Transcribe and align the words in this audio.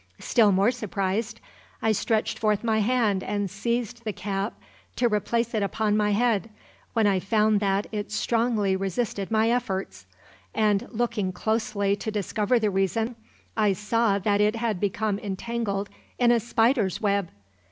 Still 0.17 0.51
more 0.51 0.71
surprised, 0.71 1.39
I 1.79 1.91
stretched 1.91 2.39
forth 2.39 2.63
my 2.63 2.79
hand 2.79 3.21
and 3.21 3.51
seized 3.51 4.03
the 4.03 4.11
cap 4.11 4.55
to 4.95 5.07
replace 5.07 5.53
it 5.53 5.61
upon 5.61 5.95
my 5.95 6.09
head, 6.09 6.49
when 6.93 7.05
I 7.05 7.19
found 7.19 7.59
that 7.59 7.85
it 7.91 8.11
strongly 8.11 8.75
resisted 8.75 9.29
my 9.29 9.51
efforts, 9.51 10.07
and, 10.55 10.87
looking 10.89 11.31
closely 11.31 11.95
to 11.97 12.09
discover 12.09 12.57
the 12.57 12.71
reason, 12.71 13.15
I 13.55 13.73
saw 13.73 14.17
that 14.17 14.41
it 14.41 14.55
had 14.55 14.79
become 14.79 15.19
entangled 15.19 15.87
in 16.17 16.31
a 16.31 16.39
spider's 16.39 16.99
web! 16.99 17.29